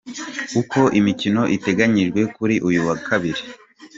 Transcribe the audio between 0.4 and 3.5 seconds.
Uko imikino iteganyijwe kuri uyu wa Kabiri:.